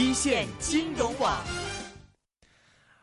[0.00, 1.44] 一线金融网。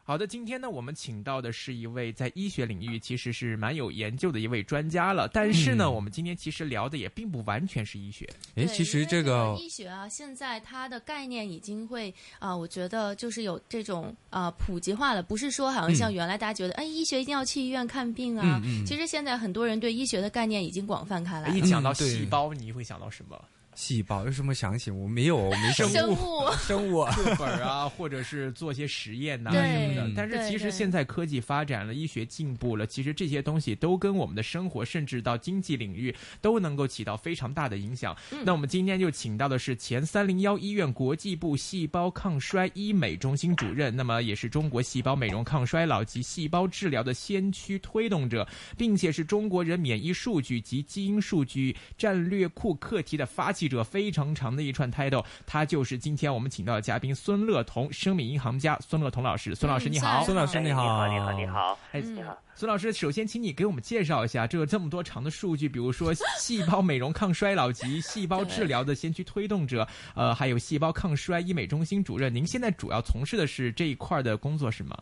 [0.03, 5.29] 好的，今天呢，我们请到的是一位在医学领域其实是蛮有研究的一位专家了。
[5.31, 8.27] 但是呢，我们今天其实聊的也并不完全是医学。
[8.55, 18.59] 哎，其实这个医学啊，现在它的概念已经会啊、我觉得就是有这种啊、普及化了，不是说好像像原来大家觉得，哎，医学一定要去医院看病啊。
[18.63, 21.55] 嗯嗯其实现在很多人对医学的概念已经广泛开来了。
[21.55, 23.39] 一讲到细胞，你会想到什么？
[23.77, 24.99] 细胞有什么详情？
[24.99, 27.05] 我没有， 我没生生物，生物。
[27.13, 30.13] 课本啊，或者是做些实验呐、对什么的嗯。
[30.15, 38.17] 但是其实现在科技发展了，医学进步了，其实这些东西都跟我们的生活，甚至到经济领域都能够起到非常大的影响。
[38.31, 55.23] 嗯那我们今天就请到的是前三零幺医院国际部细胞抗衰医美中心主任，那么也是中国细胞美容抗衰老及细胞治疗的先驱推动者，并且是中国人免疫数据及基因数据战略库课题的发起者，非常长的一串 title。
[55.45, 59.53] 他就是今天我们请到的嘉宾孙乐彤，生命银行家孙乐彤老师。
[59.55, 62.37] 孙老师嗯你好，孙老师哎你好，你好，你好，哎嗯你好。
[62.55, 72.33] 孙老师，首先请你给我们介绍一下这个这么多长的数据，比如说细胞美容抗衰老及细胞治疗的先驱推动者，呃，还有细胞抗衰医美中心主任。
[72.33, 74.97] 您现在主要从事的是这一块的工作是吗？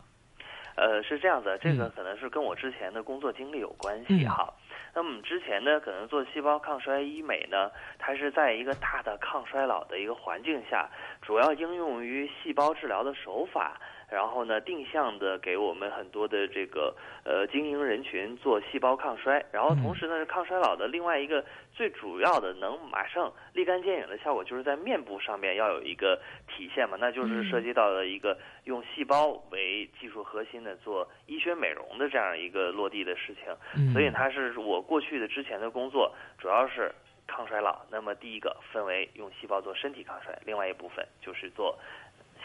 [0.76, 4.52] 呃，是这样的，这个嗯可能是跟我之前的工作经历有关嗯系哈。
[4.94, 10.88] 那么之前呢，可能做细胞抗衰医美呢，它是在一个大的抗衰老的一个环境下，
[11.20, 13.80] 主要应用于细胞治疗的手法。
[14.08, 33.44] 然后呢，定向的给我们很多的这个呃精英人群做细胞抗衰，然后同时呢，抗衰老的另外一个最主要的能马上立竿见影的效果，就是在面部上面要有一个体现嘛，那就是涉及到了一个用细胞为技术核心的做医学美容的这样一个落地的事情。
[33.76, 36.92] 嗯所以它是我过去的之前的工作，主要是
[37.26, 37.80] 抗衰老。
[37.90, 41.78] 那么第一个分为用细胞做身体抗衰，另外一部分就是做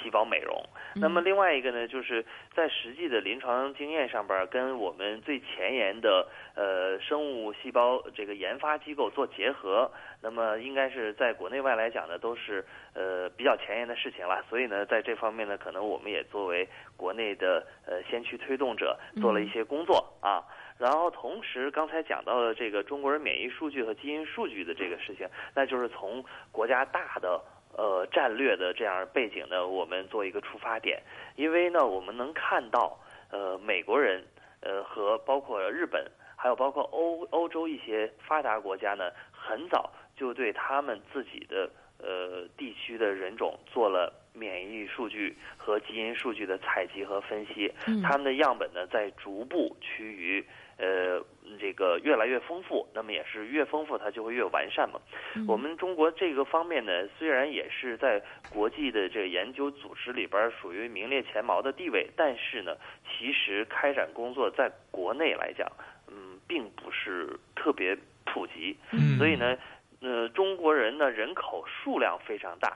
[0.02, 0.62] 细胞美容。
[0.96, 9.90] 那么另外一个呢，就是在实际的临床经验上边儿，跟我们最前沿的呃生物细胞这个研发机构做结合。
[10.22, 14.44] 那么应该是在国内外来讲呢，都是呃比较前沿的事情了。
[14.50, 16.68] 所以呢，在这方面呢，可能我们也作为
[16.98, 20.44] 国内的呃先驱推动者，做了一些工作啊。
[20.78, 27.40] 然后同时，刚才讲到的这个中国人免疫数据和基因数据的这个事情，那就是从国家大的
[27.78, 31.02] 呃战略的这样背景呢，我们做一个出发点。
[31.36, 33.00] 因为呢，我们能看到
[33.32, 34.24] 呃美国人
[34.62, 36.06] 呃和包括日本，
[36.36, 47.74] 还有包括欧欧洲一些发达国家呢，很早就对他们自己的呃地区的人种做了免疫数据和基因数据的采集和分析。
[47.88, 50.46] 嗯他们的样本呢在逐步趋于
[50.78, 51.24] 呃
[51.60, 55.00] 这个越来越丰富，那么也是越丰富它就会越完善嘛。
[55.36, 55.46] 嗯。
[55.48, 62.76] 我们中国这个方面呢，虽然也是在国际的这个研究组织里边儿属于名列前茅的地位，但是呢，
[63.08, 65.68] 其实开展工作在国内来讲，
[66.08, 69.18] 嗯，并不是特别普及，嗯。
[69.18, 69.58] 所以呢，
[70.02, 72.76] 呃，中国人的人口数量非常大，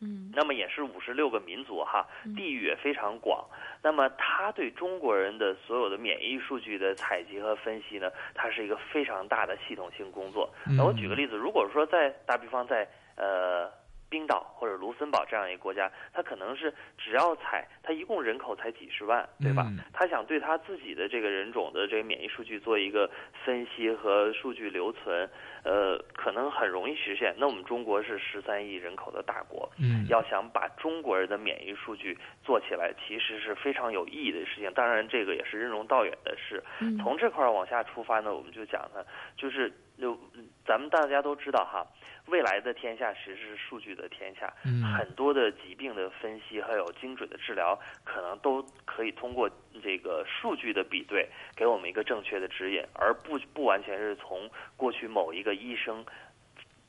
[0.00, 2.06] 嗯那么也是五十六个民族哈，
[2.36, 3.44] 地域也非常广。
[3.82, 10.52] 那么他对中国人的所有的免疫数据的采集和分析呢，它是一个非常大的系统性工作。
[10.66, 13.70] 嗯那我举个例子，如果说在打比方在呃
[14.14, 19.66] 冰岛或者卢森堡这样一个国家，他可能是只要采，他一共人口才几十万，对吧？
[19.66, 23.10] 嗯他想对他自己的这个人种的这个免疫数据做一个
[23.44, 25.28] 分析和数据留存，
[25.64, 27.34] 呃，可能很容易实现。
[27.36, 34.72] 那我们中国是十三亿人口的大国，嗯要想把中国人的免疫数据做起来，其实是非常有意义的事情。
[34.74, 36.62] 当然，这个也是任重道远的事。
[36.80, 39.04] 嗯从这块儿往下出发呢，我们就讲呢，
[39.36, 40.18] 就是就
[40.66, 41.86] 咱们大家都知道哈，
[42.26, 49.48] 未来的天下其实是数据的天下，嗯很多的疾病的分析还有精准的治疗，可能都可以通过
[49.82, 56.04] 这个数据的比对，给我们一个正确的指引，而不不完全是从过去某一个医生。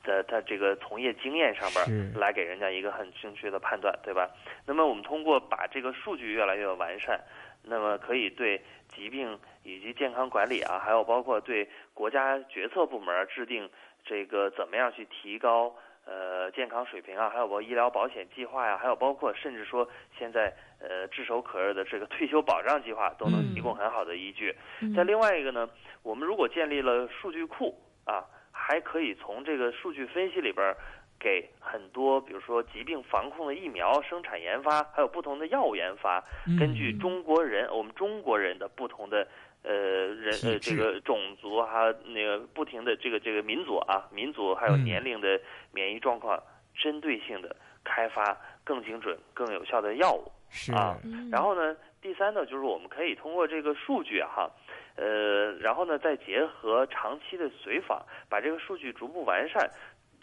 [0.06, 4.30] 的他这个从业经验上边来给人家一个很正确的判断，对吧？
[4.68, 7.20] 那么我们通过把这个数据越来越完善，
[7.68, 13.70] 那么可以对疾病以及健康管理啊，还有包括对国家决策部门儿制定
[14.04, 15.76] 这个怎么样去提高
[16.06, 24.56] 呃健康水平啊，还有包括医疗保险计划呀、还有包括甚至说现在呃炙手可热的这个 退休保障计划，都能提供很好的依据。
[24.82, 25.68] 嗯再另外一个呢，
[26.04, 27.76] 我们如果建立了数据库
[28.06, 30.78] 啊，还可以从这个数据分析里边儿
[31.20, 36.58] 给很多，比如说疾病防控的疫苗生产研发，还有不同的药物研发，嗯。
[36.60, 39.28] 根据中国人我们中国人的不同的
[39.64, 45.40] 呃人呃这个种族还有那个不停的这个这个民族啊民族还有嗯年龄的
[45.72, 46.42] 免疫状况，
[46.76, 50.32] 针对性的开发更精准、更有效的药物。
[50.50, 50.74] 是。
[50.74, 51.30] 啊嗯。
[51.32, 54.52] 然后呢，第三呢，就是我们可以通过这个数据啊哈，
[54.96, 59.70] 呃，然后呢再结合长期的随访，把这个数据逐步完善，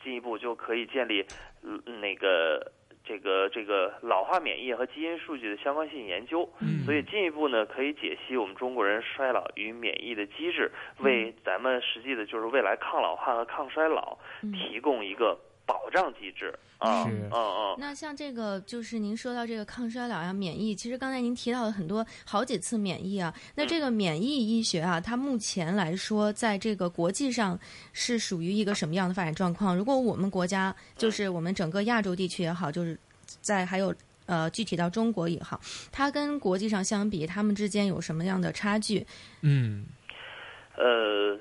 [0.02, 1.24] 进一步就可以建立
[1.62, 2.72] 呃那个
[3.04, 6.48] 这个这个老化免疫和基因数据的相关性研究。
[6.60, 17.76] 嗯所以进一步呢，可以解析我们中国人衰老与免疫的机制，为咱们实际的就是未来抗老化和抗衰老嗯提供一个保障机制啊，是嗯嗯。
[17.78, 23.32] 那像这个，就是您说到这个抗衰老呀、免疫，其实刚才您提到了很多好几次免疫啊。
[23.54, 27.58] 那这个免疫医学啊，它目前来说，在这个国际上
[27.92, 29.76] 是属于一个什么样的发展状况？
[29.76, 32.98] 如果我们国家，就是我们整个亚洲地区也好，就是
[33.40, 33.94] 在还有
[34.26, 35.60] 呃具体到中国也好，
[35.92, 39.06] 它跟国际上相比，它们之间有什么样的差距？
[39.42, 39.86] 嗯
[40.74, 41.38] 呃，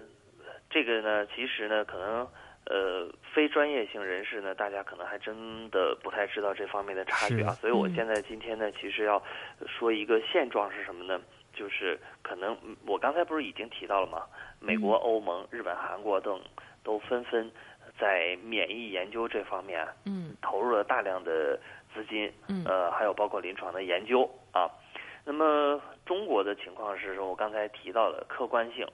[0.69, 2.27] 这个呢，其实呢，可能
[2.65, 7.53] 呃，非专业性人士呢，大家可能还真的不太知道这方面的差距啊。
[7.55, 9.21] 所以我嗯现在今天呢，其实要
[9.65, 11.19] 说一个现状是什么呢？
[11.53, 14.25] 就是可能嗯我刚才不是已经提到了吗？
[14.59, 16.39] 美国、欧盟、日本、韩国等
[16.83, 17.51] 都纷纷
[17.99, 21.59] 在免疫研究这方面啊嗯投入了大量的
[21.93, 24.69] 资金，嗯呃，还有包括临床的研究啊。
[25.25, 28.87] 那么中国的情况是说，我刚才提到的客观性，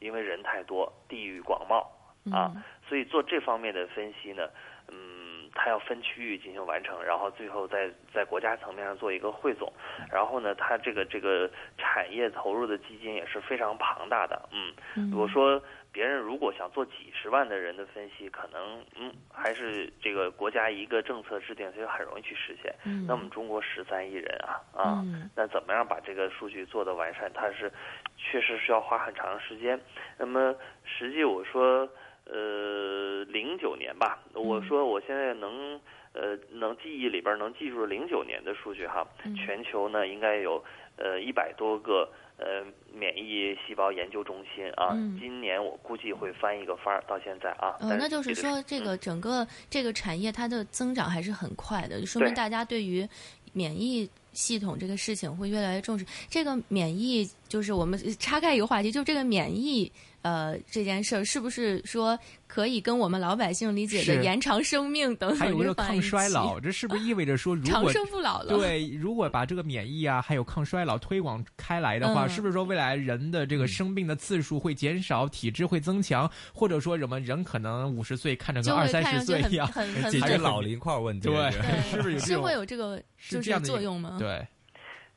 [0.00, 1.84] 因为人太多，地域广袤
[2.30, 4.48] 啊，嗯所以做这方面的分析呢，
[4.88, 9.72] 嗯，它要分区域进行完成，然后最后在在国家层面上做一个汇总，
[10.10, 22.74] 然后呢，它这个这个产业投入的基金也是非常庞大的，嗯，嗯我说别人如果想做几十万的人的分析，可能嗯还是这个国家一个政策制定，就很容易去实现。
[22.84, 27.30] 嗯那我们中国十三亿人啊啊，嗯那怎么样把这个数据做得完善？
[27.32, 27.72] 它是
[28.18, 29.80] 确实需要花很长时间。
[30.18, 30.54] 那么
[30.84, 31.88] 实际我说，
[32.24, 35.78] 呃，零九年吧，我说我现在能
[36.12, 40.62] 呃能记忆里边能记住零九年的数据哈，嗯全球呢应该有
[40.96, 44.90] 呃一百多个呃免疫细胞研究中心啊。
[44.92, 47.76] 嗯今年我估计会翻一个番儿，到现在啊。
[47.80, 53.06] 呃，那就是说，这个整个这个产业它的增长还是很快的，就说明大家对于
[53.52, 56.06] 免疫系统这个事情会越来越重视。
[56.30, 59.90] 这个免疫就是我们岔开一个话题，就这个免疫
[60.22, 68.56] 呃这件事儿，是不是说可以跟我们老百姓理解的延长生命等等还有一个抗衰老，这是不是意味着说， 如长果生不老了？
[68.56, 79.66] 对，如果把这个免疫啊，还有抗衰老推广开来的话，嗯是不是说未来人的这个生病的次数会减少，体质会增强，或者说什么人可能五十岁看着跟二三十岁一样？
[79.68, 81.28] 很 很解决老龄化问题。
[81.28, 81.50] 对
[81.90, 84.16] 是不是有这是会有这个就是是这样的作用吗？
[84.18, 84.46] 对，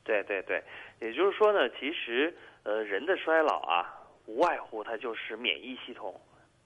[0.04, 0.63] 对对对，
[1.01, 3.86] 也就是说呢，其实呃人的衰老啊，
[4.25, 6.19] 无外乎它就是免疫系统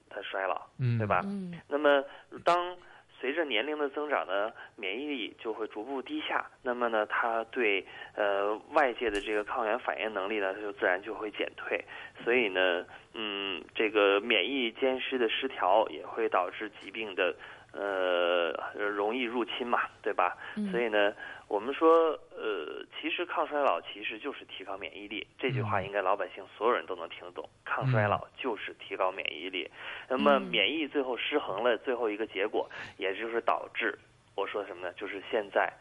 [0.09, 1.21] 它衰老，嗯，对吧？
[1.25, 2.03] 嗯那么
[2.43, 2.75] 当
[3.19, 7.85] 随着年龄的增长呢，免疫力就会逐步低下，那么呢，它对
[8.15, 11.83] 呃外界的这个抗原反应能力呢，它就自然就会减退。
[12.23, 17.35] 所以呢，嗯，这个免疫间失的失调也会导致疾病的
[17.73, 20.37] 呃容易入侵嘛，对吧？
[20.55, 21.13] 嗯所以呢，
[21.49, 25.25] 我们说，呃，其实抗衰老其实就是提高免疫力。
[25.39, 27.43] 这句话应该老百姓所有人都能听懂。
[27.65, 29.67] 抗衰老就是提高免疫力。
[30.07, 33.97] 那么嗯免疫最后失衡了，最后一个结果，也就是导致
[34.35, 34.93] 我说什么呢？
[34.93, 35.73] 就是现在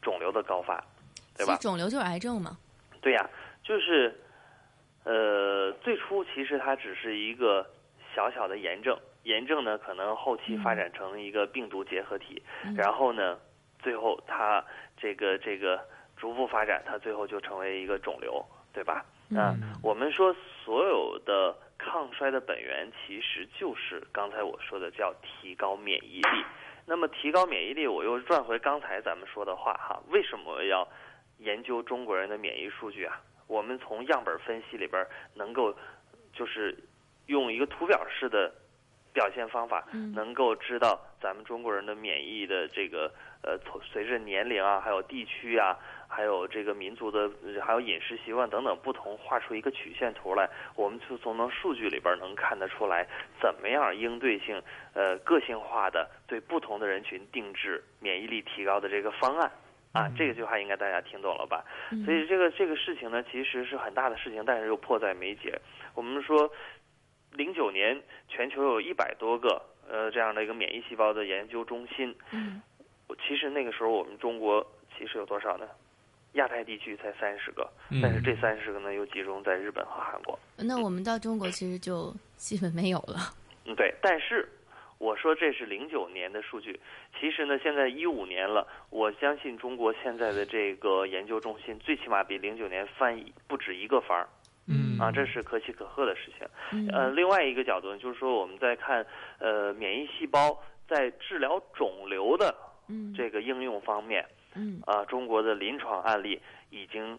[0.00, 0.76] 肿瘤的高发，
[1.36, 1.68] 对吧其实？
[1.68, 2.56] 肿瘤就是癌症嘛。
[3.00, 3.28] 对呀、
[3.64, 4.16] 就是
[5.02, 7.68] 呃，最初其实它只是一个
[8.14, 13.36] 小小的炎症，炎症呢可能后期发展成一个病毒结合体，嗯然后呢，
[13.82, 14.64] 最后它
[14.96, 15.80] 这个这个
[16.16, 19.04] 逐步发展，它最后就成为一个肿瘤，对吧？
[19.36, 20.34] 啊、嗯我们说
[20.64, 26.44] 所有的抗衰的本源其实就是刚才我说的叫提高免疫力。
[26.84, 30.86] 那么提高免疫力，我又转回刚才咱们说的话哈，为什么要
[31.38, 33.20] 研究中国人的免疫数据啊？
[33.46, 35.74] 我们从样本分析里边能够
[36.32, 36.76] 就是
[37.26, 38.52] 用一个图表式的
[39.12, 45.76] 表现方法，嗯能够知道咱们中国人的免疫的这个呃，从随着年龄啊，还有地区啊，
[46.08, 53.06] 还有这个民族的，呃还有饮食习惯等等不同，画出一个曲线图来，我们就从能数据里边能看得出来，
[53.40, 54.62] 怎么样应对性、
[54.94, 59.50] 呃个性化的对不同的人群定制免疫力提高的这个方案。
[59.92, 61.62] 啊，这个句话应该大家听懂了吧？
[61.90, 65.60] 嗯所以这个这个事情呢，其实是很大的事情，但是又迫在眉睫。
[65.94, 66.50] 我们说，
[67.32, 72.62] 零九年全球有一百多个呃这样的一个免疫细胞的研究中心，嗯
[73.28, 75.66] 其实那个时候我们中国其实有多少呢？
[76.32, 77.70] 亚太地区才三十个，
[78.00, 80.38] 但是嗯这三十个呢又集中在日本和韩国。
[80.56, 83.34] 那我们到中国其实就基本没有了。
[83.66, 83.94] 嗯，对。
[84.00, 84.48] 但是
[84.96, 86.80] 我说这是零九年的数据，
[87.20, 94.26] 其实呢，现在一五年了，我相信中国现在的这个研究中心最起码比零九年翻不止一个番儿
[94.92, 96.46] 嗯啊，这是可喜可贺的事情。
[96.72, 99.04] 嗯呃，另外一个角度呢，就是说我们在看
[99.38, 100.58] 呃免疫细胞
[100.88, 102.54] 在治疗肿瘤的
[102.88, 107.18] 嗯这个应用方面，嗯啊，中国的临床案例已经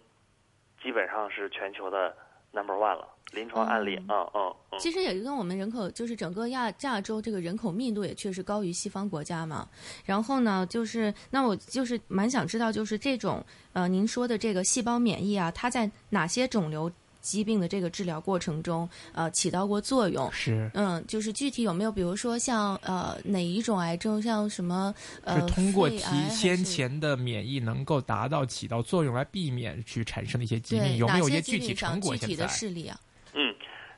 [0.82, 2.16] 基本上是全球的
[2.52, 3.08] number one 了。
[3.32, 9.68] 临床案例，嗯嗯嗯，其实也跟我们人口，就是整个亚亚洲这个人口密度也确实高于西方国家嘛。
[10.06, 16.92] 然后呢，就是那我就是蛮想知道，就是这种呃您说的这个细胞免疫啊，它在哪些肿瘤
[17.24, 20.30] 疾病的这个治疗过程中呃起到过作用？
[20.32, 26.00] 是嗯，就是具体有没有，比如说像呃哪一种癌症，像什么呃是通过提
[26.30, 32.18] 先前的免疫能够达到起到作用来避免去产生的一些疾病，有没有一些些具体疾病上成果？
[32.18, 33.00] 具体的事例啊？
[33.34, 33.56] 嗯，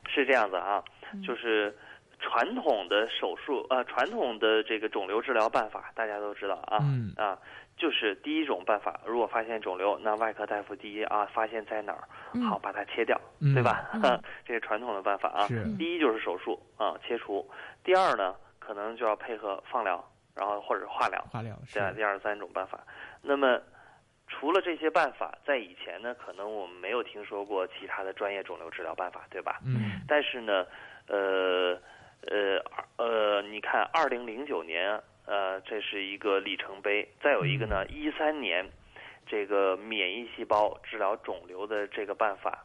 [0.08, 1.76] 是这样子啊，嗯就是
[2.20, 7.36] 传统的手术，呃，传统的这个肿瘤治疗办法，大家都知道啊，嗯啊，
[7.76, 13.90] 就是第一种办法，如果发现肿瘤，那外科大夫第一啊，发现在哪儿，嗯好把它切掉，嗯对吧？
[13.94, 14.00] 嗯
[14.46, 15.46] 这是传统的办法啊。
[15.78, 17.44] 第一就是手术啊，切除；
[17.84, 20.02] 第二呢，可能就要配合放疗，
[20.34, 22.80] 然后或者化疗，化疗这样是第二三种办法。
[23.20, 23.60] 那么
[24.26, 29.60] 除了这些办法，在以前呢，可能我们没有听说过其他的专业肿瘤治疗办法，对吧？
[29.66, 30.66] 嗯但是呢，
[31.08, 31.78] 呃
[32.22, 32.58] 呃
[32.96, 37.08] 呃，你看，二零零九年，呃，这是一个里程碑。
[37.22, 38.64] 再有一个呢，一三年，
[39.26, 42.64] 这个免疫细胞治疗肿瘤的这个办法，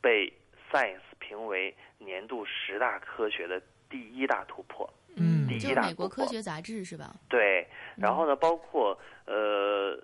[0.00, 0.32] 被
[0.70, 4.90] Science 评为年度十大科学的第一大突破。
[5.16, 7.14] 嗯第一大美国科学杂志是吧？
[7.28, 9.94] 对，然后呢，包括呃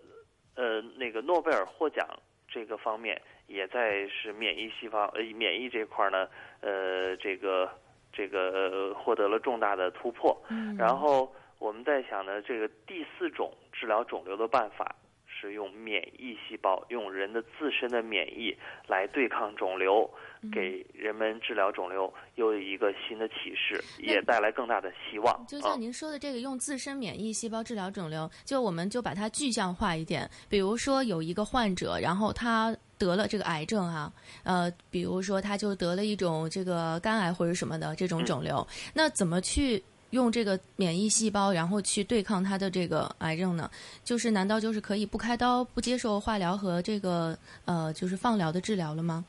[0.54, 2.06] 呃那个诺贝尔获奖
[2.46, 6.28] 这个方面，也在是免疫细胞呃免疫这块儿呢，
[6.60, 7.70] 呃这个
[8.18, 10.36] 这个、呃获得了重大的突破。
[10.50, 14.96] 嗯，然后我们在想呢，这个第四种治疗肿瘤的办法
[15.26, 18.52] 是用免疫细胞，用人的自身的免疫
[18.88, 20.10] 来对抗肿瘤，
[20.42, 25.46] 嗯给人们治疗肿瘤又有一个新的启示，也带来更大的希望。
[25.46, 30.28] 就啊像您说的这个用自身免疫细胞治疗肿瘤，就我们就把它具象化一点。
[30.48, 34.12] 比如说有一个患者，然后他得了这个癌症啊，
[34.42, 43.70] 呃，比如说他就得了一种这个肝癌或者什么的这种肿瘤，那怎么去用这个免疫细胞，然后去对抗他的这个癌症呢？
[44.04, 49.24] 就是难道就是可以不开刀、不接受化疗和这个呃就是放疗的治疗了吗？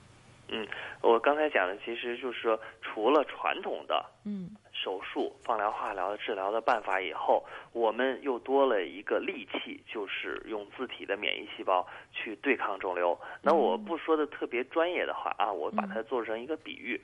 [0.51, 0.67] 嗯，
[1.01, 13.19] 我刚才讲的其实就是说，除了传统的嗯手术、放疗、化疗的治疗的办法以后，我们又多了一个利器，就是用自体的免疫细胞去对抗肿瘤。
[13.41, 16.99] 那我不说的特别专业的话啊，我把它做成一个比喻，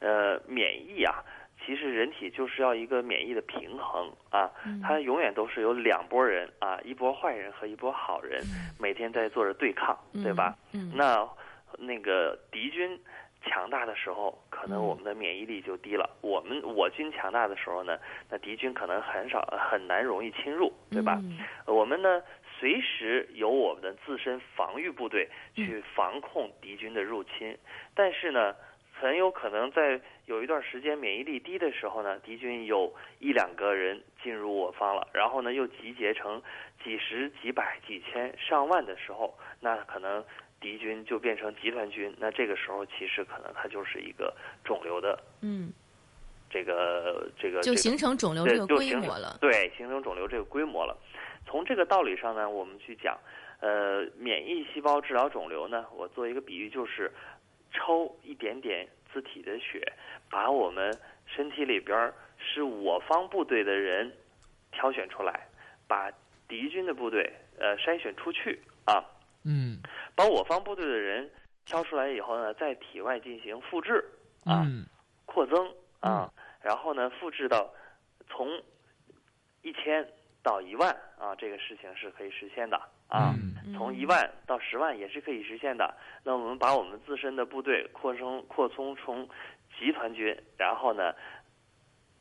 [0.00, 1.22] 呃，免疫啊。
[1.66, 4.48] 其实人体就是要一个免疫的平衡啊，
[4.80, 8.40] 它永远都是有两拨人啊，一波坏人和一波好人，
[8.78, 10.56] 每天在做着对抗，对吧？
[10.72, 11.28] 嗯，那
[11.76, 12.98] 那个敌军
[13.42, 16.08] 强大的时候，可能我们的免疫力就低了。
[16.20, 17.98] 我们我军强大的时候呢，
[18.30, 21.18] 那敌军可能很少很难容易侵入，对吧？
[21.22, 22.22] 嗯我们呢，
[22.58, 27.56] 随时有我们的自身防御部队去防控敌军的入侵，
[27.94, 28.54] 但是呢。
[29.00, 36.42] 很有可能在有一段时间免疫力低的时候呢，敌军有一两个人进入我方了，然后呢又集结成
[36.82, 40.24] 几十、几百、几千、上万的时候，那可能
[40.60, 42.14] 敌军就变成集团军。
[42.18, 44.34] 那这个时候其实可能它就是一个
[44.64, 45.72] 肿瘤的嗯，
[46.50, 49.38] 这个这个就形成肿瘤这个形成规模了。
[49.40, 50.96] 对，形成肿瘤这个规模了。
[51.46, 53.18] 从这个道理上呢，我们去讲，
[53.60, 57.10] 呃，免疫细胞治疗肿瘤呢，我做一个比喻，就是
[57.72, 59.80] 抽一点点自体的血，
[60.30, 60.94] 把我们
[61.26, 64.12] 身体里边是我方部队的人
[64.72, 65.46] 挑选出来，
[65.86, 66.10] 把
[66.46, 69.02] 敌军的部队呃筛选出去啊，
[69.44, 69.78] 嗯
[70.18, 71.30] 把我方部队的人
[71.64, 74.04] 挑出来以后呢，在体外进行复制
[74.44, 74.64] 啊。
[74.66, 74.84] 嗯
[75.24, 77.72] 扩增啊，然后呢，复制到
[78.28, 78.60] 从
[79.62, 80.04] 一千
[80.42, 83.32] 到一万啊，这个事情是可以实现的啊。
[83.36, 85.94] 嗯从一万到十万也是可以实现的。
[86.24, 89.28] 那我们把我们自身的部队扩充扩充从
[89.78, 91.14] 集团军，然后呢，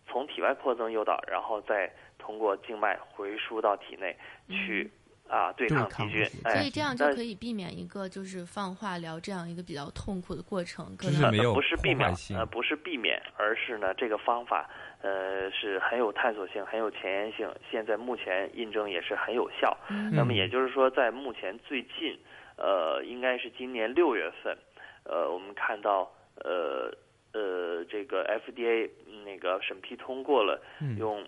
[0.06, 4.16] 从体外扩增诱导，然后再通过静脉回输到体内
[4.50, 4.92] 去
[5.30, 6.30] 啊对抗对抗敌军敌。
[6.30, 14.70] 军所哎以，这样就可以避免一个就是放化疗这样一个比较痛苦的过程，可能就是没有不是避免呃不是避免，而是呢这个方法
[15.02, 19.78] 呃是很有探索性、很有前沿性，现在目前印证也是很有效。
[19.90, 22.18] 嗯那么也就是说，在目前最近，
[22.58, 24.58] 呃，应该是今年六月份，
[25.04, 26.12] 呃，我们看到
[26.44, 26.92] 呃
[27.34, 28.90] 呃这个 FDA
[29.26, 30.62] 那个审批通过了，
[30.98, 31.24] 用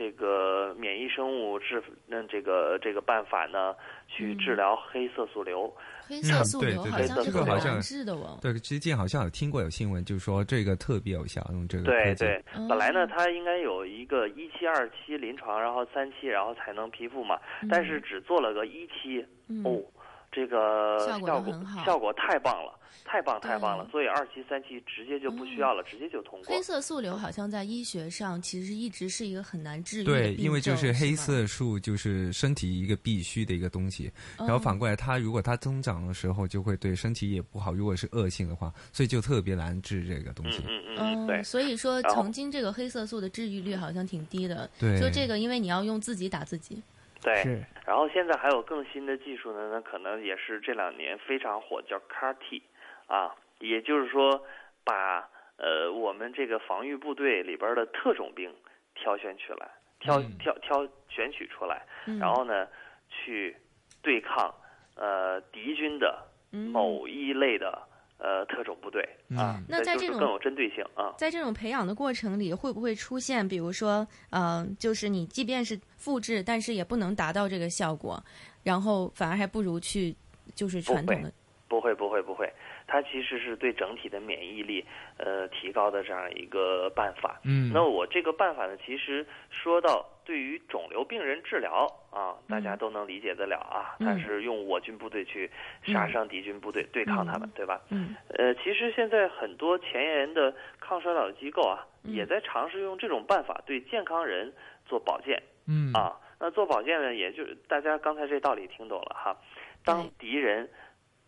[0.00, 3.74] 这个免疫生物治那这个这个办法呢，
[4.08, 5.70] 去治疗黑色素瘤。
[6.08, 8.38] 黑色素瘤对好像这个好像很难治的哦。
[8.40, 17.38] 对，之前好像有听过有新闻，就是说这个特别有效，用这个对对，嗯本来呢，它应该有一个一期、二期临床，然后三期，然后才能批复嘛。
[17.68, 19.82] 但是只做了个一期，嗯哦，
[20.32, 23.88] 这个效果效果都很好效果太棒了，太棒太棒了。
[23.90, 26.62] 所以二期、三期直接就不需要了，直接就通过黑。
[26.62, 40.58] 色素瘤好像在医学上其实一直是一个很难治愈的对，病因为就是黑色素就是身体一个必须的一个东西，然后反过来它如果它增长的时候就会对身体也不好，如果是恶性的话，所以就特别难治这个东西。
[40.68, 41.42] 嗯嗯嗯，嗯，对。
[41.42, 44.70] 所以说曾经这个黑色素的治愈率好像挺低的。
[44.78, 46.80] 对就这个，因为你要用自己打自己。
[47.22, 52.62] 对，然后现在还有更新的技术呢，那可能也是这两年非常火，叫 CAR T，
[53.06, 54.44] 啊，也就是说
[54.84, 58.54] 把呃我们这个防御部队里边的特种兵
[58.94, 60.38] 挑选出来，挑嗯。
[60.38, 62.66] 挑挑选取出来，嗯，然后呢
[63.08, 63.56] 去
[64.00, 64.54] 对抗
[64.94, 66.70] 呃敌军的嗯。
[66.70, 67.86] 某一类的
[68.20, 69.02] 呃特种部队
[69.36, 71.14] 啊嗯，那在这种更有针对性啊。
[71.16, 78.22] 在这种培养的过程里，会不会出现，比如说，呃，就是你即便是复制，但是也不能达到这个效果，
[78.62, 80.14] 然后反而还不如去
[80.54, 81.32] 就是传统的，
[81.66, 82.50] 不会，不会，不会。
[82.86, 84.84] 它其实是对整体的免疫力
[85.16, 87.40] 呃提高的这样一个办法。
[87.44, 93.96] 嗯那我这个办法呢，其实说到对于肿瘤病人治疗啊，大家都能理解得了啊。
[93.98, 95.50] 嗯它是用我军部队去
[95.82, 97.80] 杀伤敌军部队，对抗他们，对吧？
[97.90, 104.52] 嗯呃，其实现在很多前沿的抗衰老机构啊，嗯也在尝试用这种办法对健康人
[104.86, 105.42] 做保健。
[105.66, 109.36] 嗯啊，那做保健呢，也就是大家刚才这道理听懂了哈。
[109.84, 110.70] 当敌人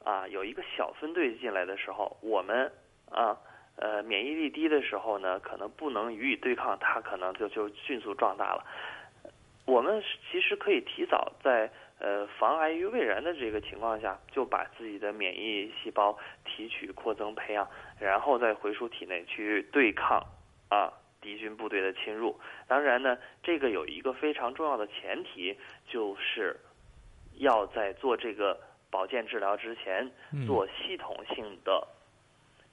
[0.04, 2.70] 啊有一个小分队进来的时候，我们
[3.10, 3.36] 啊
[3.76, 8.64] 呃免疫力低的时候呢，可能不能予以对抗，它可能就就迅速壮大了。
[9.64, 17.68] 我们其实可以提早在呃防癌于未然的这个情况下，就把自己的免疫细胞提取、扩增、培养，
[18.00, 20.20] 然后再回输体内去对抗
[20.68, 22.38] 啊敌军部队的侵入。
[22.66, 25.56] 当然呢，这个有一个非常重要的前提，
[25.86, 26.58] 就是
[27.38, 28.58] 要在做这个
[28.90, 31.86] 保健治疗之前嗯做系统性的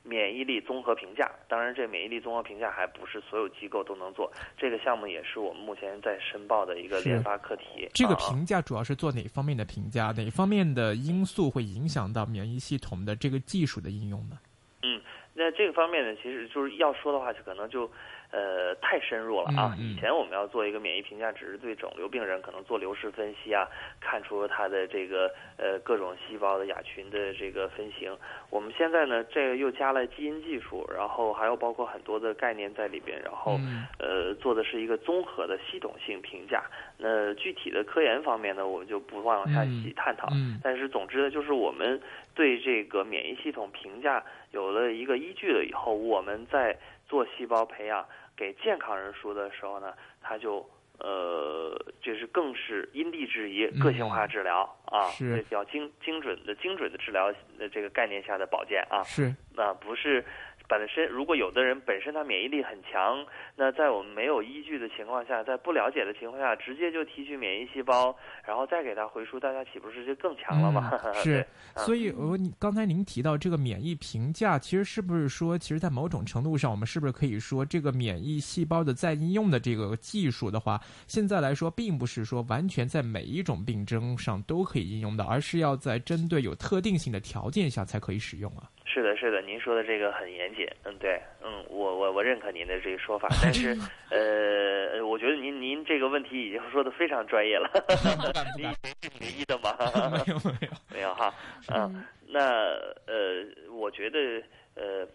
[0.04, 1.30] 免疫力综合评价。
[1.48, 4.32] 当然，这免疫力综合评价还不是所有机构都能做。
[4.58, 7.88] 这个项目也是我们目前在申报的一个是研发课题。
[7.94, 10.12] 这个啊评价主要是做哪方面的评价？
[10.16, 14.40] 哪方面的因素会影响到免疫系统的这个技术的应用呢？
[14.82, 15.02] 嗯
[15.34, 17.90] 那这个方面呢，其实就是要说的话，就可能就
[18.32, 19.76] 呃太深入了啊。
[19.78, 23.68] 以前我们要做一个免疫评价，只是对肿瘤病人可能做流式分析啊，
[24.00, 28.16] 看出他的这个呃各种细胞的亚群的这个分型。
[28.50, 36.64] 我们现在呢，这个又加了基因技术，然后还有包括很多的概念在里边，然后嗯呃做的是一个综合的系统性评价。
[36.98, 40.28] 那具体的科研方面呢，我们就不往下细探讨。
[40.32, 42.00] 嗯但是总之呢，就是我们
[42.36, 46.78] 对这个免疫系统评价有了一个依据了以后，我们在
[47.10, 50.66] 做细胞培养给健康人输的时候呢，他就
[51.00, 59.34] 呃，就是更是因地制宜、个性化治疗、啊，嗯是比较精精准的精准的治疗的这个概念下的保健啊，是。
[59.54, 60.24] 那，不是。
[60.70, 70.94] 本身如果有的人本身他免疫力很强，那在我们没有依据的情况下，在不了解的情况下，直接就提取免疫细胞，然后再给他回输，大家岂不是就更强了吗？
[71.24, 71.44] 是，
[71.76, 88.70] 所以呃，你刚才您提到这个免疫评价，其实是不是说，其实，在某种程度上，我们是不是可以说，这个免疫细胞的再应用的这个技术的话，现在来说，并不是说完全在每一种病症上都可以应用的，而是要在针对有特定性的条件下才可以使用啊。
[88.92, 93.78] 是的，是的，您说的这个很严谨，嗯，对，嗯，我我我认可您的这个说法， 但是
[94.10, 97.70] 呃，我觉得您您这个问题已经说的非常专业了，
[98.58, 99.78] 您以为是学医的吗？
[100.26, 101.32] 没有没有，没有哈，
[101.74, 102.50] 嗯，那
[103.06, 104.42] 呃，我觉得
[104.76, 105.08] 呃，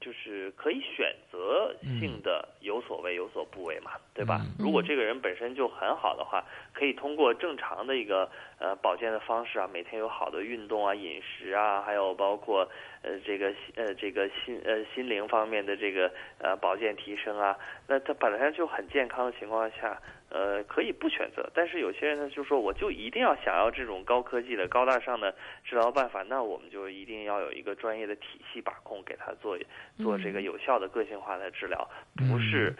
[0.00, 4.40] 就是可以选择性的有所为有所不为嘛，对吧？
[4.42, 8.28] 嗯如果这个人本身就很好的话，可以通过正常的一个
[8.58, 12.68] 呃保健的方式啊，每天有好的运动啊、饮食啊，还有包括
[13.02, 17.56] 呃这个呃这个心呃心灵方面的这个呃保健提升啊，
[17.86, 20.00] 那他本来就很健康的情况下。
[20.28, 25.34] 呃，可以不选择，但是有些人呢，就说我就一定要想要这种高科技的、高大上的
[25.64, 29.56] 治疗办法，那我们就一定要有一个专业的体系把控，给他做
[29.98, 32.74] 做这个有效的个性化的治疗，不是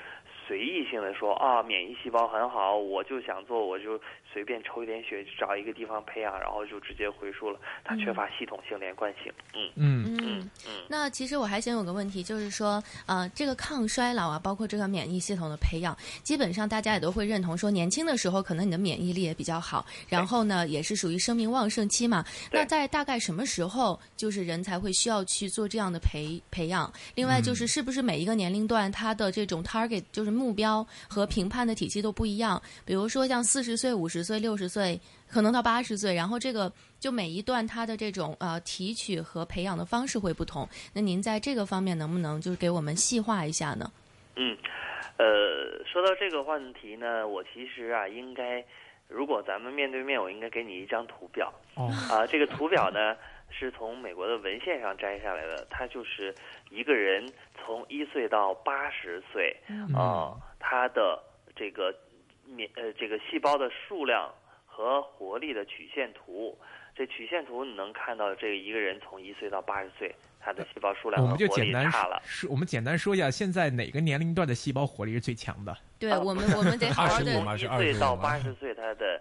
[0.46, 4.00] 随意性的说啊，免疫细胞很好，我就想做，我就
[4.36, 9.32] 随便抽一点血，找一个地方培养，然后就直接回输了，它缺乏系统性连贯性。
[9.54, 22.22] 嗯嗯嗯嗯那其实我还想有个问题，就是说，呃，这个抗衰老啊，包括这个免疫系统的培养，基本上大家也都会认同说，年轻的时候可能你的免疫力也比较好，然后呢，也是属于生命旺盛期嘛。
[22.52, 26.92] 那在大概什么时候，就是人才会需要去做这样的培培养？
[27.14, 32.62] 另外就是是不是每一个年龄段它的这种 target 就是目标和评判的体系都不一样？
[32.84, 40.68] 比如说像四十岁、五十岁、六十岁，可能到八十岁，然后这个就每一段它的这种呃提取和培养的方式会不同。
[40.92, 43.90] 那您在这个方面能不能就是给我们细化一下呢？
[44.34, 44.58] 嗯，
[45.16, 48.62] 呃，说到这个问题呢，我其实啊，应该
[49.08, 51.52] 如果咱们面对面，我应该给你一张图表。
[51.76, 53.16] 哦啊，这个图表呢
[53.48, 56.34] 是从美国的文献上摘下来的，它就是
[56.70, 57.26] 一个人
[57.64, 59.56] 从一岁到八十岁
[59.94, 61.22] 啊、他的
[61.54, 61.94] 这个
[62.46, 64.32] 免呃这个细胞的数量
[64.64, 66.58] 和活力的曲线图。
[66.94, 72.18] 这曲线图你能看到，这个一个人从一岁到八十岁，他的细胞数量我们就和活力简单差了。
[72.24, 75.70] 说，我们简单说一下，现在哪个年龄段的细胞活力是最强的？
[75.72, 79.20] 啊对我们，我们得 好好的从一岁到八十岁，他的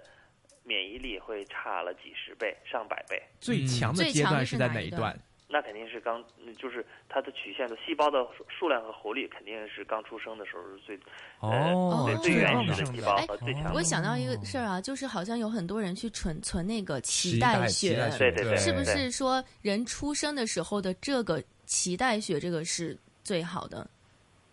[0.64, 3.22] 免疫力会差了几十倍、上百倍。
[3.42, 5.20] 最强的阶段在是哪一段哪一段？
[5.48, 11.00] 那肯定是刚，嗯就是它的曲线的细胞的数数量和活力，肯定是刚出生的时候是最
[11.40, 13.74] 哦呃最原始的细胞哎和最强的。
[13.74, 23.88] 我想到一个事儿啊，就是好像有很多人去存存那个脐脐带血脐带，血对对对是不是说人出生的时候的这个脐带血这个是最好的？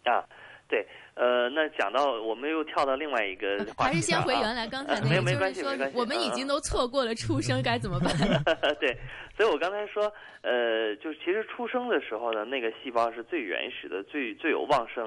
[0.04, 0.22] 啊，
[0.68, 8.12] 对，呃，那讲到我们又跳到另外一个 话还是先回原来刚才呃 那个，没有没关就是说我们已嗯经都错过了出生，该怎么办？
[8.80, 8.96] 对，
[9.36, 15.06] 所以我刚才说，呃，就是其实出生的时候呢，那个细胞是最原始的、最最有旺盛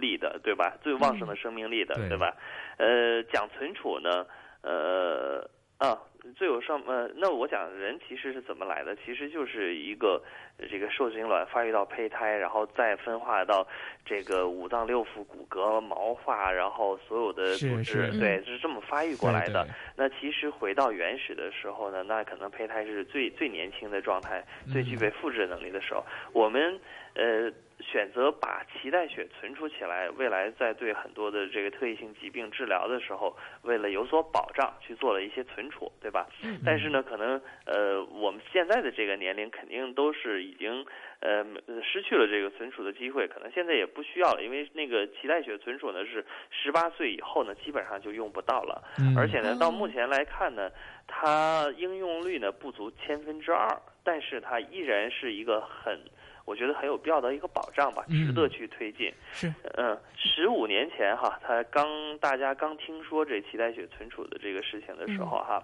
[0.00, 0.76] 力的，对吧？
[0.82, 2.34] 最旺盛的生命力的，对对吧？
[2.76, 4.26] 呃，讲存储呢，
[4.62, 5.48] 呃
[5.78, 5.96] 啊，
[6.34, 8.96] 最有上呃，那我讲人其实是怎么来的？
[8.96, 10.22] 其实就是一个
[10.58, 13.66] 呃这个受精卵发育到胚胎，然后再分化到
[14.04, 19.64] 这个五脏六腑、骨骼、毛发，然后所有的组织，是对，是这么发育过来的。
[19.64, 26.04] 对对那其实回到原始的时候呢，那可能胚胎是最最年轻的状态，最具备复制能力的时候。
[26.32, 26.78] 我们
[27.14, 36.26] 呃选择把脐带血存储起来，未来在对很多的这个特异性疾病治疗的时候，为了有所保障，去做了一些存储，对吧？
[36.64, 40.84] 但是呢，可能呃我们现在的这个年龄肯定都是已经
[41.20, 41.44] 呃
[41.82, 48.82] 失去了这个存储的机会，可能现在也不需要了，因为那个脐带血存储呢是十八岁以后呢基本上就用不到了。
[48.98, 50.70] 嗯而且呢，到目前来看呢，
[51.06, 53.68] 它应用率呢不足千分之二，
[54.02, 55.98] 但是它依然是一个很，
[56.44, 59.12] 我觉得很有必要的一个保障吧，嗯值得去推进。
[59.32, 61.86] 是嗯，十五年前哈，他刚
[62.18, 65.62] 大家刚听说这脐带血存储的这个事情的时候哈，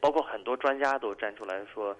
[0.00, 1.96] 包括很多专家都站出来说。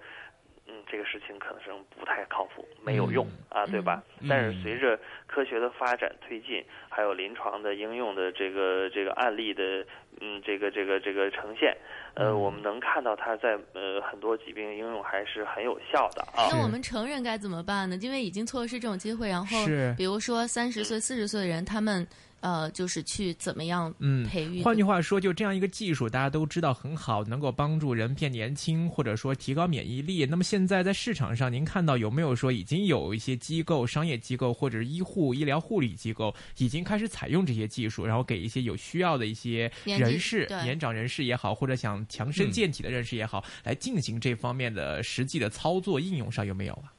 [0.71, 4.01] 嗯，这个事情可能是不太靠谱，没有用、啊，对吧？
[4.21, 9.85] 嗯但是随着科学的发展推进，还有临床的应用的这个这个案例的
[10.21, 11.75] 嗯这个这个这个呈现，
[12.13, 16.47] 呃，嗯我们能看到它在呃很多疾病应用还是很有效的啊。
[16.51, 17.97] 那我们成人该怎么办呢？
[18.01, 22.07] 因为已经错失这种机会，然后是比如说三十岁、四十岁的人，他们
[22.41, 24.61] 呃就是去怎么样嗯培育？
[24.61, 30.25] 换句话说，就这样一个技术，大家都知道很好，能够帮助人变年轻，或者说提高免疫力。
[30.25, 46.91] 那么现在在市场上，您看到有没有说已经有一些机构、商业机构或者是医护、医疗护理机构已经开始采用这些技术，然后给一些有需要的一些人士、对年长人士也好，或者想强身健体的人士也好，来进行这方面的实际的操作应用上有没有啊？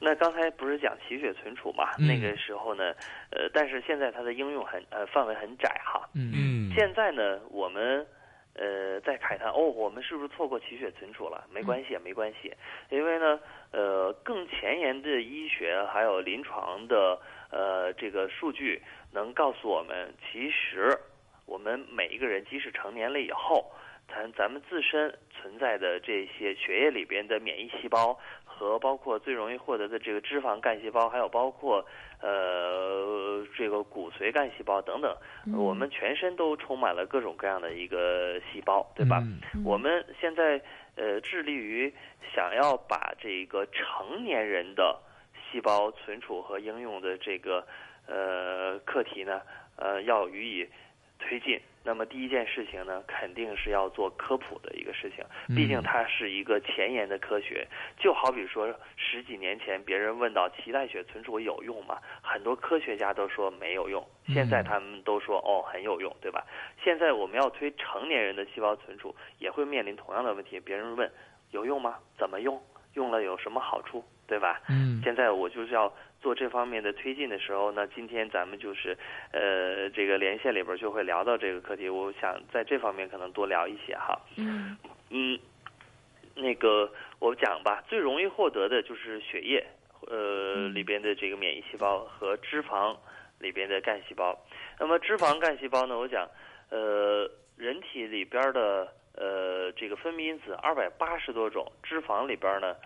[0.00, 1.90] 嗯，那刚才不是讲脐血存储嘛？
[1.98, 2.92] 嗯那个时候呢，
[3.30, 6.08] 呃，但是现在它的应用很呃范围很窄哈。
[6.14, 8.06] 嗯嗯，现在呢，我们
[8.54, 11.46] 呃在慨叹哦，我们是不是错过脐血存储了？
[11.50, 12.52] 没关系，没关系，
[12.88, 13.38] 因为呢，
[13.72, 18.82] 呃，更前沿的医学还有临床的呃这个数据
[19.12, 20.98] 能告诉我们，其实
[21.46, 23.70] 我们每一个人即使成年了以后，
[24.08, 28.18] 咱咱们自身存在的这些血液里边的免疫细胞。
[28.60, 31.82] 和包括最容易获得的这个脂肪干细胞，还有包括
[32.20, 39.22] 呃这个骨髓干细胞等等，嗯我们全身都充满了各种各样的一个细胞，对吧？
[39.54, 40.60] 嗯我们现在
[40.94, 41.90] 呃致力于
[42.34, 45.00] 想要把这个成年人的
[45.50, 47.66] 细胞存储和应用的这个
[48.06, 49.40] 呃课题呢，
[49.76, 50.68] 呃要予以
[51.18, 55.24] 推进，那么第一件事情呢，肯定是要做科普的一个事情。
[55.48, 57.66] 嗯毕竟它是一个前沿的科学，
[57.98, 61.98] 就好比说十几年前别人问到脐带血存储有用吗？
[62.22, 66.44] 很多科学家都说没有用，嗯现在他们都说哦很有用，对吧？
[66.82, 70.60] 现在我们要推成年人的细胞存储，也会面临同样的问题。
[70.60, 71.10] 别人问
[71.50, 71.96] 有用吗？
[72.18, 72.62] 怎么用？
[72.94, 74.04] 用了有什么好处？
[74.26, 74.60] 对吧？
[74.68, 78.96] 嗯现在我就是要做这方面的推进的时候呢，今天咱们就是
[79.32, 84.20] 呃这个连线里边就会聊到这个课题，我想在这方面可能多聊一些哈。
[84.36, 84.76] 嗯
[85.08, 85.38] 嗯，
[86.34, 89.64] 那个我讲吧，最容易获得的就是血液
[90.06, 92.96] 呃里边的这个免疫细胞和脂肪
[93.38, 94.38] 里边的干细胞。
[94.78, 96.28] 那么脂肪干细胞呢，我讲
[96.68, 102.76] 呃人体里边的呃这个分泌因子二百八十多种，脂肪里边呢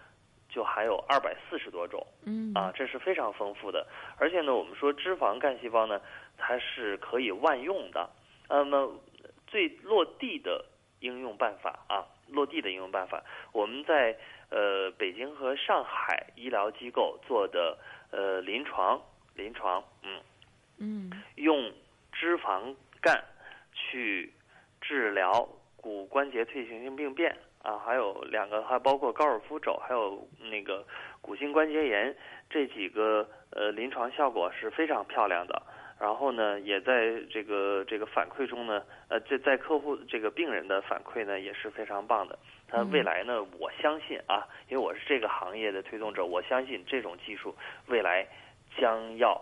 [0.49, 2.07] 就还有二百四十多种。
[2.25, 3.87] 嗯啊，这是非常丰富的。
[4.19, 6.01] 而且呢，我们说脂肪干细胞呢，
[6.37, 8.09] 它是可以万用的。
[8.49, 9.01] 那么
[9.47, 10.65] 最落地的
[11.01, 14.17] 应用办法啊，落地的应用办法，我们在
[14.51, 17.79] 呃北京和上海医疗机构做的
[18.11, 19.01] 呃临床
[19.35, 20.21] 临床，嗯，
[20.79, 21.73] 嗯用
[22.13, 23.25] 脂肪干
[23.73, 24.33] 去
[24.81, 30.85] 治疗骨关节退行性病变啊，还有两个，还包括高尔夫肘，还有那个
[31.21, 32.15] 骨性关节炎
[32.51, 35.63] 这几个呃临床效果是非常漂亮的。
[35.99, 42.39] 然后呢，也在这个这个反馈中呢，呃，这在客户这个病人的反馈呢也是非常棒的。
[42.69, 47.55] 它未来呢，我相信啊，因为我是这个行业的推动者，我相信这种技术
[47.87, 48.27] 未来
[48.77, 49.41] 将要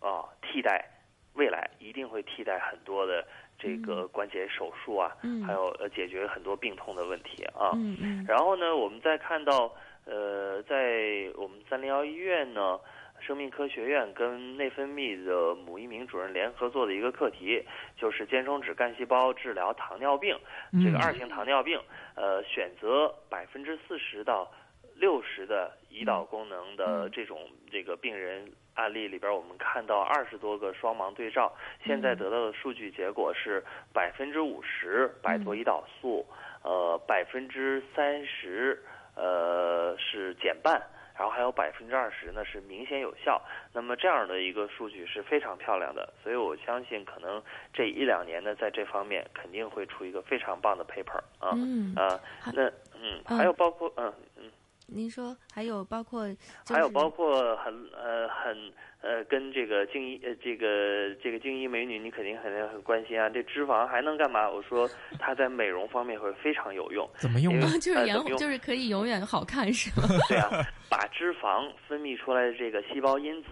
[0.00, 0.88] 啊替代，
[1.34, 3.26] 未来一定会替代很多的
[3.62, 5.44] 这个关节手术啊，嗯。
[5.44, 7.70] 还有呃解决很多病痛的问题啊。
[7.74, 8.24] 嗯嗯。
[8.26, 9.72] 然后呢，我们再看到，
[10.04, 12.80] 呃，在我们三零幺医院呢，
[13.20, 17.62] 生命科学院跟内分泌的母一鸣主任联合做的一个课题，
[17.96, 20.36] 就是间充质干细胞治疗糖尿病，
[20.84, 21.78] 这个嗯二型糖尿病，
[22.16, 24.50] 呃，选择百分之四十到
[24.96, 31.52] 六十的胰岛功能的这种这个病人案例里边，我们看到二十多个双盲对照，
[31.84, 36.26] 现在得到的数据结果是百分之五十摆脱胰岛素，
[36.62, 38.82] 呃，百分之三十
[39.14, 40.82] 呃是减半。
[41.14, 43.40] 然后还有百分之二十呢是明显有效，
[43.72, 47.40] 那么这样的一个数据是非常漂亮的，所以我相信可能
[47.72, 51.52] 这一两年呢，在这方面肯定会出一个非常棒的 paper 啊。
[51.54, 52.18] 嗯，啊，
[52.54, 52.66] 那
[52.98, 54.50] 嗯，还有包括嗯嗯，
[54.94, 56.28] 您说还有包括
[56.64, 58.56] 就是还有包括很呃很
[59.00, 63.28] 呃跟这个静医呃这个这个静医美女，你肯定肯定很关心啊。
[63.28, 64.48] 这脂肪还能干嘛？
[64.48, 67.08] 我说 它在美容方面会非常有用。
[67.16, 67.66] 怎么用呢？
[67.80, 70.06] 就是呃怎么用延就是可以永远好看是吗？
[70.28, 70.48] 对啊，
[70.88, 73.48] 把脂肪分泌出来的这个细胞因子，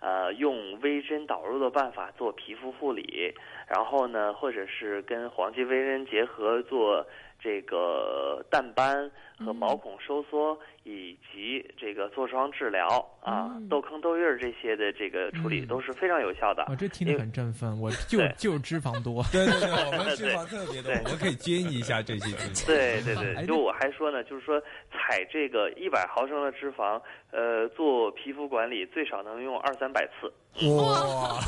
[0.00, 3.32] 呃，用微针导入的办法做皮肤护理，
[3.68, 7.06] 然后呢，或者是跟黄金微针结合做
[7.38, 12.86] 这个淡斑和毛孔收缩，以及这个痤疮治疗
[13.22, 16.62] 啊、嗯痘坑痘印儿这些的这个处理嗯都是非常有效的。
[16.64, 19.22] 哦，这听得很振奋，我 就 就脂肪多。
[19.32, 22.66] 对对对，我们脂肪特别多，我们可以捐一下这些脂肪。
[22.66, 24.60] 对对哎对，就我还说呢，就是说
[24.92, 30.32] 采这个一百毫升的脂肪，呃，做皮肤管理最少能用二三百次。
[30.68, 31.40] 哇，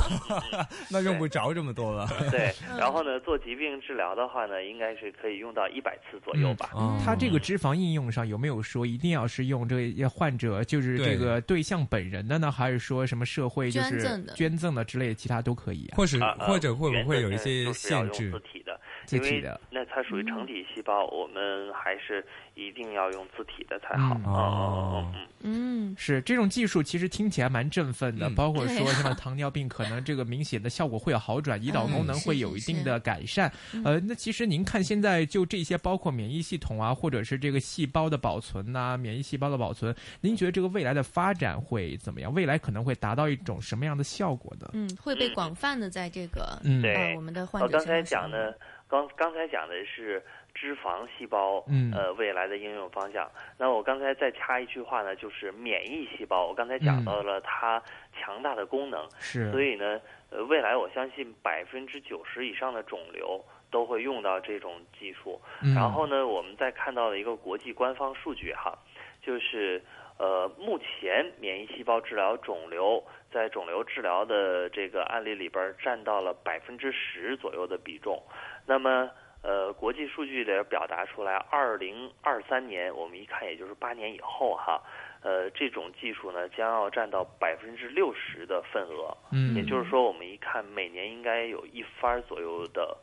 [0.91, 2.05] 那用不着这么多了。
[2.29, 6.71] 对，然后呢，做疾病治疗的话呢，应该是可以用到一百次左右吧。
[6.73, 15.95] 哦它这个脂肪应用上有没有说一定要是用这个患者就是这个对象本人的呢，还是说什么社会就是捐赠的捐赠的之类的，其他都可以啊？
[15.95, 18.39] 或是啊啊或者会不会有一些限制自？
[18.39, 18.79] 体的，
[19.15, 19.59] 因为自体的。
[19.69, 24.15] 那它属于成体细胞，我们还是一定要用自体的才好。
[24.15, 24.23] 嗯。
[24.25, 24.33] 哦。
[24.33, 28.35] 哦嗯嗯是这种技术，其实听起来蛮振奋的，嗯。
[28.35, 33.51] 包括说像糖尿病，可能这个明显的效果会有好转，胰岛功能会有一定的改善。
[33.85, 42.33] 呃，那其实您看现在就这些，包括免疫系统啊，或者是这个细胞的保存呐、免疫细胞的保存，您觉得这个未来的发展会怎么样？
[42.33, 44.69] 未来可能会达到一种什么样的效果呢？
[44.73, 46.93] 嗯，会被广泛的在这个嗯，对。
[46.95, 50.23] 呃我们的患哦，者刚才讲的，刚刚才讲的是
[50.53, 53.29] 脂肪细胞，嗯呃，未来的应用方向。
[53.57, 56.47] 那我刚才再插一句话呢，就是免疫细胞。
[56.47, 57.81] 我刚才讲嗯到了它
[58.17, 65.39] 强大的功能，是，所以呢，呃，未来我相信百分之九十以上的肿瘤都会用到这种技术。
[65.61, 68.77] 嗯然后呢，我们再看到了一个国际官方数据哈，
[69.21, 69.83] 就是
[70.17, 73.03] 呃，目前免疫细胞治疗肿瘤
[73.37, 78.19] 在肿瘤治疗的这个案例里边儿占到了百分之十左右的比重。
[78.65, 79.11] 那么
[79.43, 84.81] 呃，国际数据里表达出来，二零二三年我们一看，也就是八年以后哈，
[85.21, 89.15] 呃，这种技术呢将要占到百分之六十的份额。
[89.31, 92.97] 嗯，也就是说，我们一看每年应该有一番左右的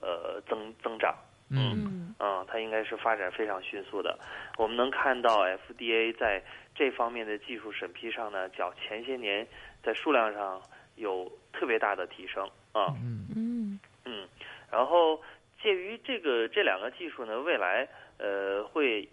[0.00, 1.14] 呃增增长。
[1.50, 4.18] 嗯嗯嗯，它应该是发展非常迅速的。
[4.56, 6.42] 我们能看到 FDA 在
[6.74, 9.46] 这方面的技术审批上呢，较前些年
[9.82, 10.62] 在数量上
[10.96, 12.94] 有特别大的提升啊。
[13.02, 14.28] 嗯嗯嗯，
[14.70, 15.20] 然后
[15.62, 17.86] 介于这个这两个技术呢，未来
[18.18, 19.06] 呃会，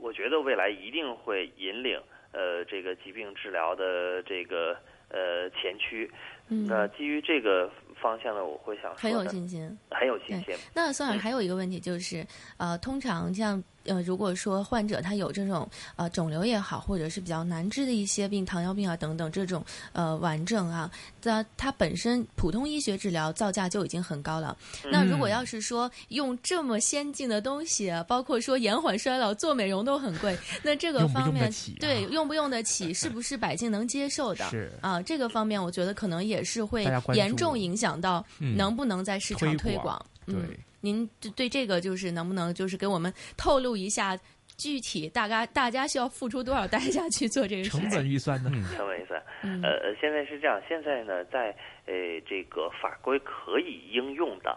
[0.00, 2.00] 我觉得未来一定会引领
[2.32, 4.76] 呃这个疾病治疗的这个
[5.08, 6.10] 呃前驱。
[6.48, 7.70] 嗯，那基于这个
[8.04, 9.78] 方向呢，我会想很有信心。
[9.90, 10.54] 很有信心。
[10.74, 12.26] 那孙老师还有一个问题就是，
[12.58, 20.90] 呃，通常像呃，如果说患者他有这种呃肿瘤也好，或者是比较难治的一些病，糖尿病啊等等这种呃顽症啊，
[21.22, 24.56] 那它本身普通医学治疗造价就已经很高了。
[24.90, 34.48] 那如果要是说用这么先进的东西，包括说延缓衰老、做美容都很贵，那这个方面对用不用得起，是不是百姓能接受的？
[34.50, 40.48] 是啊，这个方面我觉得可能也是会严重影响到嗯能不能在市场推广嗯，
[40.84, 44.14] 您对对这个就是能不能就是给我们透露一下
[44.58, 47.88] 具体大概大家需要付出多少代价去做这个事成？
[47.90, 48.50] 本预算呢？
[48.76, 51.48] 成本预算，呃现在是这样，现在呢，在
[51.86, 54.54] 呃这个法规可以应用的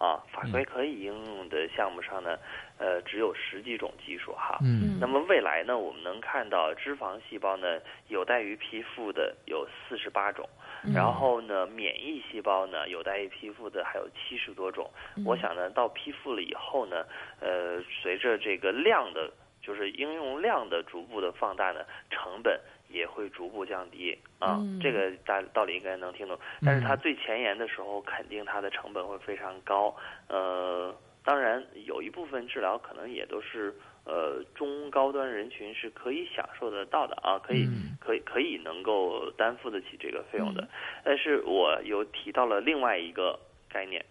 [0.00, 2.38] 啊，法规可以应用的项目上呢，
[2.78, 4.58] 呃，只有十几种技术哈。
[4.62, 4.98] 嗯。
[4.98, 10.48] 那么未来呢，我们能看到脂肪细胞呢，有待于批复的有四十八种，
[10.86, 10.94] 嗯。
[10.94, 14.90] 然后呢，免疫细胞呢，有待于批复的还有七十多种。
[15.16, 15.24] 嗯。
[15.26, 17.04] 我想呢，到批复了以后呢，
[17.40, 22.58] 呃，随着这个量的，就是应用量的逐步的放大呢，成本
[22.90, 24.58] 也会逐步降低啊。
[24.60, 26.38] 嗯这个大道理应该能听懂。
[26.64, 29.94] 但是它最前沿的时候，肯定它的成本会非常高。
[30.28, 33.74] 呃，当然有一部分治疗可能也都是
[34.04, 40.68] 呃中高端人群是可以享受得到的啊，可以、嗯可以可以能够担负得起这个费用的嗯。
[41.04, 44.04] 但是我有提到了另外一个概念，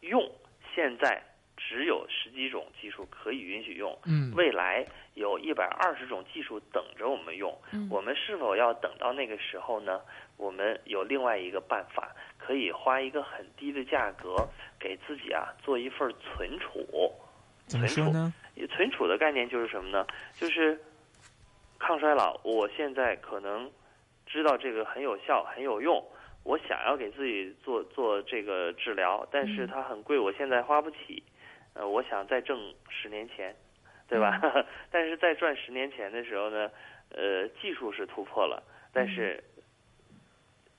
[0.00, 0.28] 用
[0.74, 1.22] 现在
[1.56, 4.84] 只有十几种技术可以允许用，嗯未来
[5.14, 7.56] 有一百二十种技术等着我们用。
[7.72, 10.00] 嗯我们是否要等到那个时候呢？
[10.36, 14.36] 我们有另外一个办法，可以花一个很低的价格
[14.80, 16.84] 给自己啊做一份存储。
[17.66, 18.32] 怎么说呢？
[18.70, 20.04] 存储的概念就是什么呢？
[20.34, 20.78] 就是
[21.78, 23.70] 抗衰老，我现在可能
[24.26, 26.04] 知道这个很有效、很有用，
[26.42, 31.22] 我想要给自己做做这个治疗，但是嗯它很贵，我现在花不起。
[31.74, 33.54] 呃，我想再挣十年钱，
[34.08, 34.40] 对吧？
[34.90, 36.70] 但是在赚十年前的时候呢，
[37.10, 38.62] 呃，技术是突破了，
[38.92, 39.42] 但是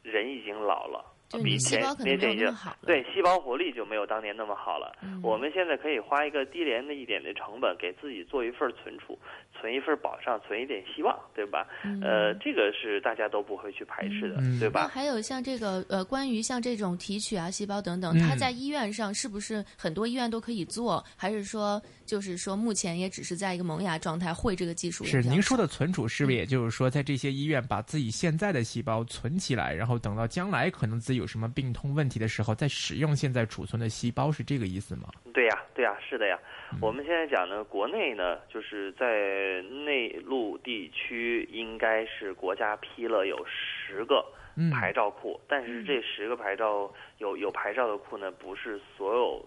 [0.03, 2.77] 人已经老了，就你比前细胞可能没有年前已经那么好。
[2.85, 4.95] 对细胞活力就没有当年那么好了。
[5.01, 9.17] 嗯我们现在可以花一个低廉的一点的成本，给自己做一份存储，
[9.53, 11.67] 存一份保障，存一点希望，对吧？
[11.83, 14.81] 嗯呃，这个是大家都不会去排斥的，嗯对吧？
[14.83, 21.03] 那还有像这个呃，关于像这种提取啊、细胞等等，嗯它在医院上是不是很多医院都可以做？
[21.15, 35.09] 还是说，就是说目前也只是在一个萌芽状态，会这个技术是您说的存储，是不是也就是说，在这些医院把自己现在的细胞存起来，然后等到将来可能自己有什么病痛问题的时候，再使用现在储存的细胞，是这个意思吗？
[35.33, 36.37] 对呀，对呀，是的呀。
[36.71, 44.25] 嗯我们现在讲呢，国内呢，就是在内陆地区，应该是国家批了有十个
[44.57, 49.45] 嗯，牌照库，但是这十个牌照有有牌照的库呢，不是所有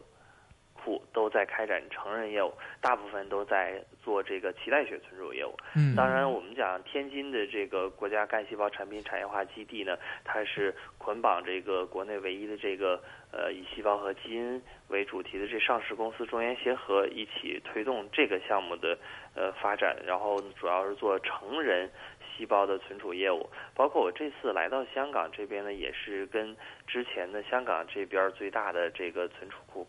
[0.89, 5.55] 库都在开展成人业务，大部分都在做这个脐带血存储业务。
[5.77, 12.99] 嗯，当然，我们讲天津的这个国家干细胞产品产业化基地呢，它是捆绑这个国内唯一的这个
[13.31, 18.97] 呃以细胞和基因为主题的这上市公司中原协和一起推动这个项目的
[19.35, 21.91] 呃发展，然后主要是做成人
[22.35, 23.47] 细胞的存储业务。
[23.75, 29.85] 包括我这次来到香港这边呢，也是跟之前的香港这边最大的这个存储库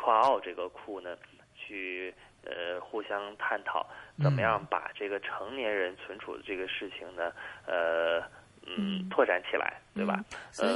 [0.00, 1.16] 库奥这个库呢
[1.54, 2.14] 去。
[2.42, 3.86] 呃，互相探讨
[4.22, 7.30] 怎么样把这个成年人存储的这个事情呢，
[7.66, 8.18] 呃，
[8.64, 10.16] 嗯，嗯拓展起来，对吧？
[10.18, 10.68] 嗯所以